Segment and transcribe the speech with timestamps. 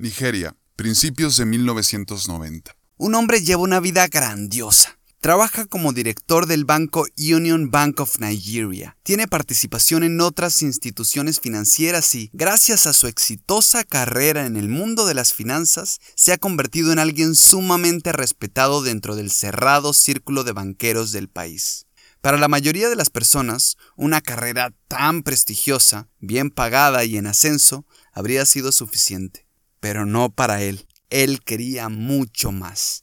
[0.00, 2.76] Nigeria, principios de 1990.
[2.96, 4.98] Un hombre lleva una vida grandiosa.
[5.20, 8.96] Trabaja como director del banco Union Bank of Nigeria.
[9.02, 15.06] Tiene participación en otras instituciones financieras y, gracias a su exitosa carrera en el mundo
[15.06, 20.52] de las finanzas, se ha convertido en alguien sumamente respetado dentro del cerrado círculo de
[20.52, 21.86] banqueros del país.
[22.20, 27.86] Para la mayoría de las personas, una carrera tan prestigiosa, bien pagada y en ascenso,
[28.12, 29.47] habría sido suficiente.
[29.80, 30.86] Pero no para él.
[31.10, 33.02] Él quería mucho más.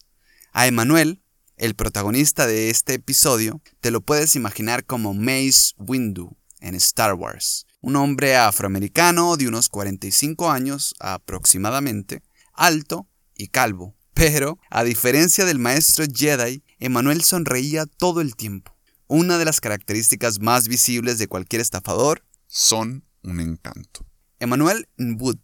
[0.52, 1.22] A Emanuel,
[1.58, 7.66] el protagonista de este episodio te lo puedes imaginar como Mace Windu en Star Wars,
[7.82, 13.96] un hombre afroamericano de unos 45 años aproximadamente, alto y calvo.
[14.14, 18.76] Pero, a diferencia del maestro Jedi, Emmanuel sonreía todo el tiempo.
[19.08, 24.06] Una de las características más visibles de cualquier estafador son un encanto.
[24.40, 25.38] Emmanuel Wood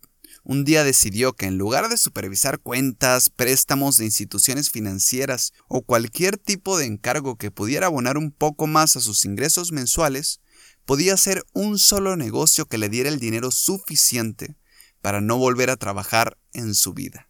[0.43, 6.37] un día decidió que en lugar de supervisar cuentas, préstamos de instituciones financieras o cualquier
[6.37, 10.41] tipo de encargo que pudiera abonar un poco más a sus ingresos mensuales,
[10.85, 14.55] podía hacer un solo negocio que le diera el dinero suficiente
[15.01, 17.29] para no volver a trabajar en su vida.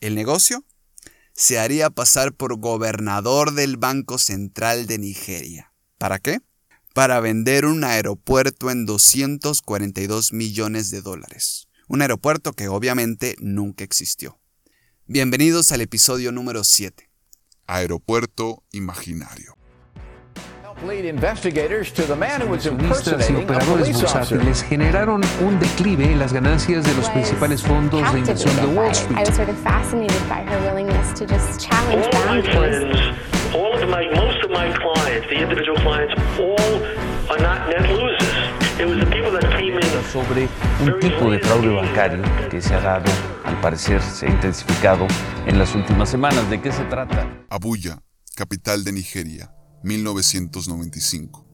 [0.00, 0.64] ¿El negocio?
[1.34, 5.72] Se haría pasar por gobernador del Banco Central de Nigeria.
[5.98, 6.40] ¿Para qué?
[6.94, 14.38] Para vender un aeropuerto en 242 millones de dólares un aeropuerto que obviamente nunca existió.
[15.06, 17.10] Bienvenidos al episodio número 7.
[17.66, 19.56] Aeropuerto Imaginario.
[22.42, 28.18] Inversionistas y operadores bursátiles generaron un declive en las ganancias de los principales fondos de
[28.18, 29.18] inversión de Wall Street.
[33.54, 36.82] All of my, most of my clients, the individual clients, all
[37.30, 38.13] are not net losers.
[40.14, 40.48] Sobre
[40.80, 43.10] un tipo de fraude bancario que se ha dado,
[43.42, 45.08] al parecer se ha intensificado
[45.44, 46.48] en las últimas semanas.
[46.48, 47.44] ¿De qué se trata?
[47.50, 48.00] Abuya,
[48.36, 51.44] capital de Nigeria, 1995.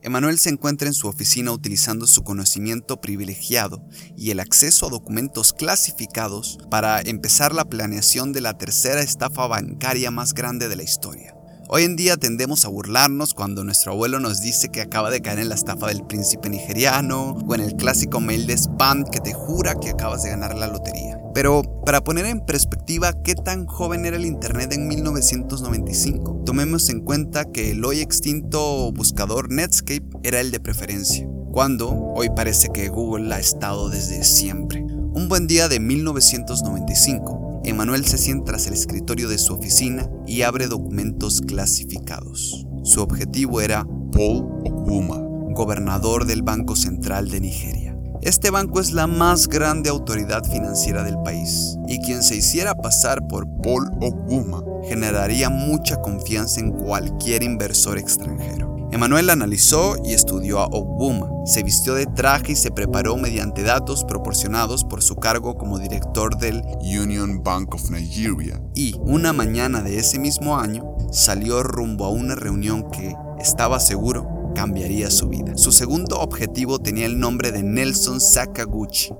[0.00, 3.84] Emanuel se encuentra en su oficina utilizando su conocimiento privilegiado
[4.16, 10.10] y el acceso a documentos clasificados para empezar la planeación de la tercera estafa bancaria
[10.10, 11.34] más grande de la historia.
[11.72, 15.38] Hoy en día tendemos a burlarnos cuando nuestro abuelo nos dice que acaba de caer
[15.38, 19.34] en la estafa del príncipe nigeriano o en el clásico mail de spam que te
[19.34, 21.20] jura que acabas de ganar la lotería.
[21.32, 27.02] Pero para poner en perspectiva qué tan joven era el Internet en 1995, tomemos en
[27.02, 32.88] cuenta que el hoy extinto buscador Netscape era el de preferencia, cuando hoy parece que
[32.88, 34.82] Google ha estado desde siempre.
[34.82, 40.42] Un buen día de 1995, Emanuel se sienta tras el escritorio de su oficina y
[40.42, 42.66] abre documentos clasificados.
[42.84, 45.18] Su objetivo era Paul Okwuma,
[45.54, 47.96] gobernador del Banco Central de Nigeria.
[48.22, 53.26] Este banco es la más grande autoridad financiera del país y quien se hiciera pasar
[53.28, 58.69] por Paul Okwuma generaría mucha confianza en cualquier inversor extranjero.
[58.92, 64.04] Emanuel analizó y estudió a Ogbuma, se vistió de traje y se preparó mediante datos
[64.04, 68.60] proporcionados por su cargo como director del Union Bank of Nigeria.
[68.74, 74.52] Y una mañana de ese mismo año salió rumbo a una reunión que, estaba seguro,
[74.56, 75.56] cambiaría su vida.
[75.56, 79.14] Su segundo objetivo tenía el nombre de Nelson Sakaguchi,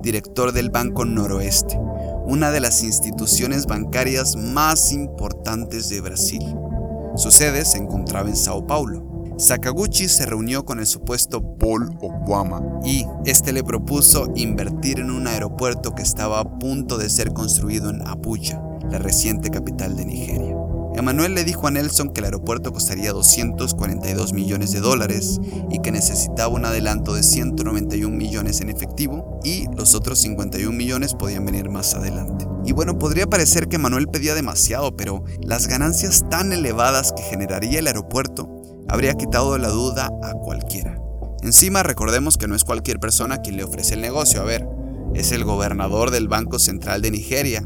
[0.00, 1.78] director del Banco Noroeste,
[2.26, 6.42] una de las instituciones bancarias más importantes de Brasil.
[7.14, 9.11] Su sede se encontraba en Sao Paulo.
[9.42, 15.26] Sakaguchi se reunió con el supuesto Paul Okwama y este le propuso invertir en un
[15.26, 20.56] aeropuerto que estaba a punto de ser construido en Abuja, la reciente capital de Nigeria.
[20.94, 25.40] Emanuel le dijo a Nelson que el aeropuerto costaría 242 millones de dólares
[25.72, 31.14] y que necesitaba un adelanto de 191 millones en efectivo y los otros 51 millones
[31.14, 32.46] podían venir más adelante.
[32.64, 37.80] Y bueno, podría parecer que Emanuel pedía demasiado, pero las ganancias tan elevadas que generaría
[37.80, 38.61] el aeropuerto
[38.92, 41.00] habría quitado la duda a cualquiera.
[41.40, 44.68] Encima recordemos que no es cualquier persona quien le ofrece el negocio, a ver,
[45.14, 47.62] es el gobernador del Banco Central de Nigeria.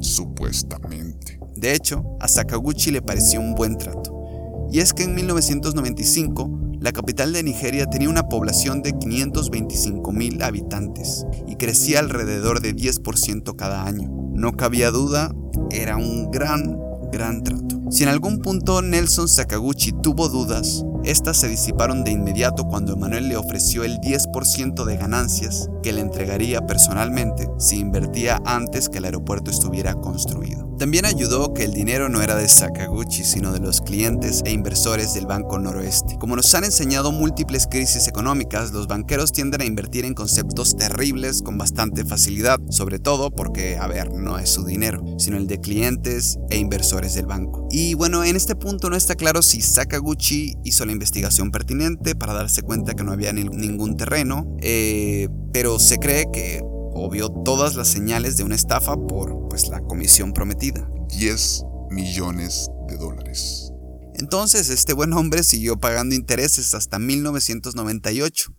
[0.00, 1.38] Supuestamente.
[1.54, 4.24] De hecho, a Sakaguchi le pareció un buen trato.
[4.72, 10.42] Y es que en 1995, la capital de Nigeria tenía una población de 525 mil
[10.42, 14.08] habitantes y crecía alrededor de 10% cada año.
[14.32, 15.34] No cabía duda,
[15.70, 16.78] era un gran,
[17.12, 17.79] gran trato.
[17.90, 23.28] Si en algún punto Nelson Sakaguchi tuvo dudas, Estas se disiparon de inmediato cuando Emanuel
[23.28, 29.06] le ofreció el 10% de ganancias que le entregaría personalmente si invertía antes que el
[29.06, 30.70] aeropuerto estuviera construido.
[30.80, 35.12] También ayudó que el dinero no era de Sakaguchi, sino de los clientes e inversores
[35.12, 36.16] del Banco Noroeste.
[36.18, 41.42] Como nos han enseñado múltiples crisis económicas, los banqueros tienden a invertir en conceptos terribles
[41.42, 45.60] con bastante facilidad, sobre todo porque, a ver, no es su dinero, sino el de
[45.60, 47.68] clientes e inversores del banco.
[47.70, 52.34] Y bueno, en este punto no está claro si Sakaguchi hizo la investigación pertinente para
[52.34, 57.88] darse cuenta que no había ningún terreno, eh, pero se cree que obvio todas las
[57.88, 60.90] señales de una estafa por pues, la comisión prometida.
[61.08, 63.72] 10 millones de dólares.
[64.14, 68.52] Entonces, este buen hombre siguió pagando intereses hasta 1998.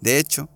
[0.00, 0.50] De hecho,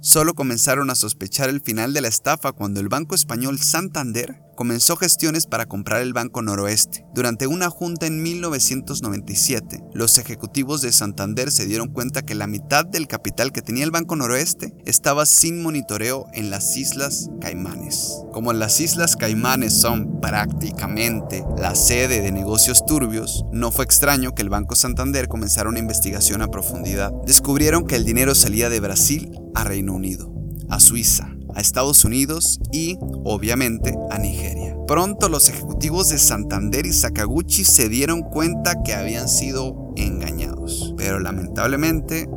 [0.00, 4.96] solo comenzaron a sospechar el final de la estafa cuando el banco español Santander comenzó
[4.96, 7.06] gestiones para comprar el Banco Noroeste.
[7.14, 12.84] Durante una junta en 1997, los ejecutivos de Santander se dieron cuenta que la mitad
[12.84, 18.16] del capital que tenía el Banco Noroeste estaba sin monitoreo en las Islas Caimanes.
[18.32, 24.42] Como las Islas Caimanes son prácticamente la sede de negocios turbios, no fue extraño que
[24.42, 27.12] el Banco Santander comenzara una investigación a profundidad.
[27.24, 30.34] Descubrieron que el dinero salía de Brasil a Reino Unido,
[30.68, 34.76] a Suiza, a Estados Unidos y, obviamente, a Nigeria.
[34.86, 41.18] Pronto los ejecutivos de Santander y Sakaguchi se dieron cuenta que habían sido engañados, pero
[41.18, 42.28] lamentablemente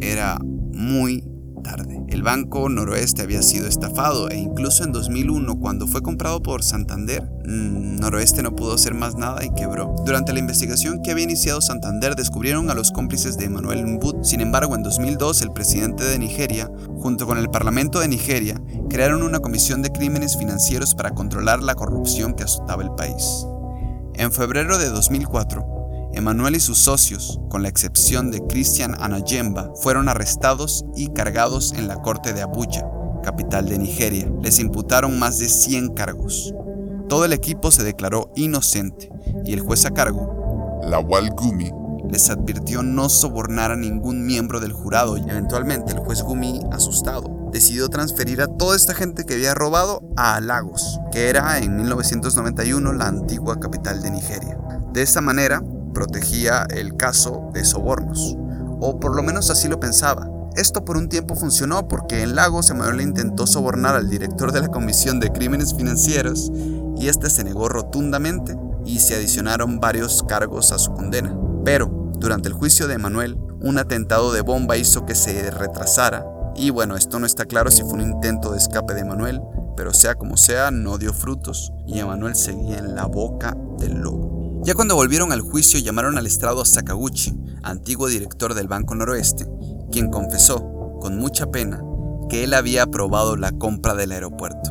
[0.00, 1.24] era muy
[1.62, 2.02] tarde.
[2.08, 7.22] El Banco Noroeste había sido estafado e incluso en 2001, cuando fue comprado por Santander,
[7.44, 9.94] mm, Noroeste no pudo hacer más nada y quebró.
[10.04, 14.24] Durante la investigación que había iniciado Santander, descubrieron a los cómplices de Emmanuel Mbut.
[14.24, 19.22] Sin embargo, en 2002, el presidente de Nigeria, junto con el Parlamento de Nigeria, crearon
[19.22, 23.46] una comisión de crímenes financieros para controlar la corrupción que azotaba el país.
[24.14, 25.79] En febrero de 2004,
[26.12, 31.86] Emanuel y sus socios, con la excepción de Christian Anayemba, fueron arrestados y cargados en
[31.86, 32.84] la corte de Abuja,
[33.22, 34.30] capital de Nigeria.
[34.42, 36.52] Les imputaron más de 100 cargos.
[37.08, 39.10] Todo el equipo se declaró inocente
[39.44, 41.70] y el juez a cargo, Lawal Gumi,
[42.10, 47.48] les advirtió no sobornar a ningún miembro del jurado y eventualmente el juez Gumi, asustado,
[47.52, 52.92] decidió transferir a toda esta gente que había robado a Lagos, que era en 1991
[52.94, 54.58] la antigua capital de Nigeria.
[54.92, 58.36] De esta manera, protegía el caso de sobornos,
[58.80, 60.28] o por lo menos así lo pensaba.
[60.56, 64.68] Esto por un tiempo funcionó porque en Lagos Emanuel intentó sobornar al director de la
[64.68, 66.50] Comisión de Crímenes Financieros
[66.96, 71.36] y este se negó rotundamente y se adicionaron varios cargos a su condena.
[71.64, 76.26] Pero, durante el juicio de Emanuel, un atentado de bomba hizo que se retrasara
[76.56, 79.40] y bueno, esto no está claro si fue un intento de escape de Emanuel,
[79.76, 84.29] pero sea como sea, no dio frutos y Emanuel seguía en la boca del lobo.
[84.62, 89.46] Ya cuando volvieron al juicio llamaron al estrado a Sakaguchi, antiguo director del Banco Noroeste,
[89.90, 91.82] quien confesó, con mucha pena,
[92.28, 94.70] que él había aprobado la compra del aeropuerto.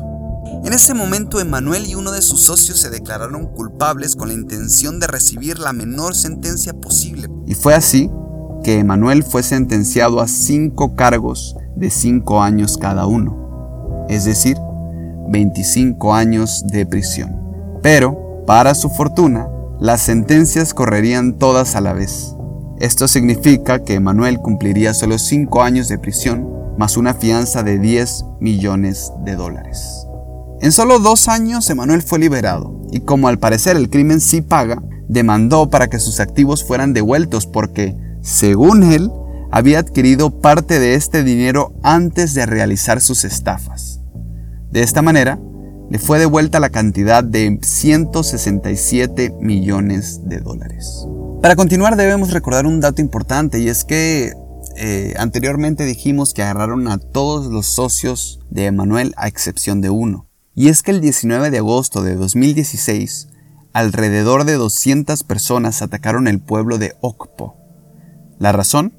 [0.64, 5.00] En ese momento, Emanuel y uno de sus socios se declararon culpables con la intención
[5.00, 7.28] de recibir la menor sentencia posible.
[7.46, 8.08] Y fue así
[8.62, 14.56] que Emanuel fue sentenciado a cinco cargos de cinco años cada uno, es decir,
[15.30, 17.36] 25 años de prisión.
[17.82, 19.48] Pero, para su fortuna,
[19.80, 22.34] las sentencias correrían todas a la vez.
[22.78, 26.48] Esto significa que Emanuel cumpliría solo 5 años de prisión
[26.78, 30.06] más una fianza de 10 millones de dólares.
[30.60, 34.82] En solo dos años Emanuel fue liberado y como al parecer el crimen sí paga,
[35.08, 39.10] demandó para que sus activos fueran devueltos porque, según él,
[39.50, 44.00] había adquirido parte de este dinero antes de realizar sus estafas.
[44.70, 45.40] De esta manera,
[45.90, 51.04] le fue devuelta la cantidad de 167 millones de dólares.
[51.42, 54.32] Para continuar debemos recordar un dato importante y es que
[54.76, 60.28] eh, anteriormente dijimos que agarraron a todos los socios de Emanuel a excepción de uno.
[60.54, 63.28] Y es que el 19 de agosto de 2016,
[63.72, 67.56] alrededor de 200 personas atacaron el pueblo de Okpo.
[68.38, 68.94] La razón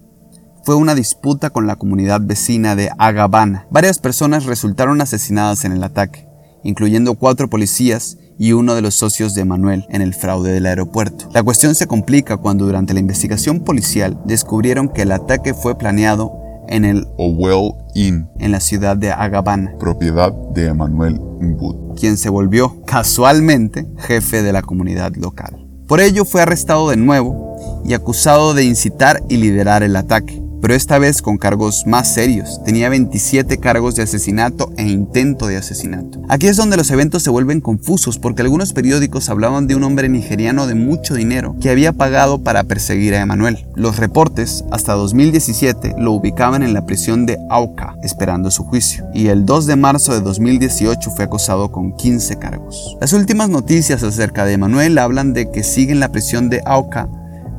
[0.65, 3.67] fue una disputa con la comunidad vecina de Agabana.
[3.71, 6.30] Varias personas resultaron asesinadas en el ataque
[6.63, 11.29] incluyendo cuatro policías y uno de los socios de Manuel en el fraude del aeropuerto.
[11.33, 16.33] La cuestión se complica cuando durante la investigación policial descubrieron que el ataque fue planeado
[16.67, 22.29] en el Owell Inn, en la ciudad de Agabana, propiedad de Emanuel Mbut, quien se
[22.29, 25.67] volvió casualmente jefe de la comunidad local.
[25.87, 30.40] Por ello fue arrestado de nuevo y acusado de incitar y liderar el ataque.
[30.61, 32.61] Pero esta vez con cargos más serios.
[32.63, 36.21] Tenía 27 cargos de asesinato e intento de asesinato.
[36.29, 40.09] Aquí es donde los eventos se vuelven confusos porque algunos periódicos hablaban de un hombre
[40.09, 43.65] nigeriano de mucho dinero que había pagado para perseguir a Emanuel.
[43.75, 49.27] Los reportes hasta 2017 lo ubicaban en la prisión de Auca esperando su juicio y
[49.27, 52.97] el 2 de marzo de 2018 fue acusado con 15 cargos.
[53.01, 57.09] Las últimas noticias acerca de Emanuel hablan de que sigue en la prisión de Auca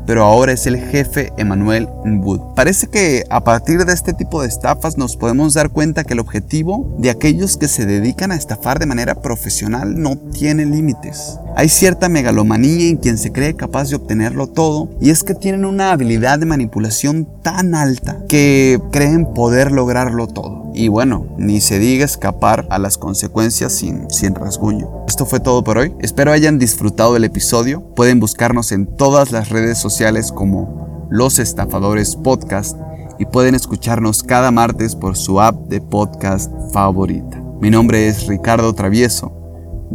[0.06, 2.54] pero ahora es el jefe Emanuel Wood.
[2.54, 6.20] Parece que a partir de este tipo de estafas nos podemos dar cuenta que el
[6.20, 11.38] objetivo de aquellos que se dedican a estafar de manera profesional no tiene límites.
[11.56, 15.64] Hay cierta megalomanía en quien se cree capaz de obtenerlo todo y es que tienen
[15.64, 20.61] una habilidad de manipulación tan alta que creen poder lograrlo todo.
[20.74, 25.04] Y bueno, ni se diga escapar a las consecuencias sin, sin rasguño.
[25.06, 25.94] Esto fue todo por hoy.
[26.00, 27.82] Espero hayan disfrutado del episodio.
[27.94, 32.76] Pueden buscarnos en todas las redes sociales como Los Estafadores Podcast
[33.18, 37.42] y pueden escucharnos cada martes por su app de podcast favorita.
[37.60, 39.42] Mi nombre es Ricardo Travieso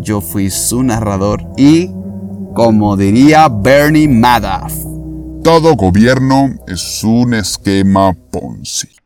[0.01, 1.89] yo fui su narrador y,
[2.53, 4.74] como diría Bernie Madoff,
[5.43, 8.96] todo gobierno es un esquema Ponzi.